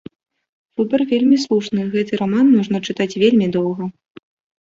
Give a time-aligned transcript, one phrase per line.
[0.79, 3.83] Выбар вельмі слушны, гэты раман можна чытаць вельмі доўга.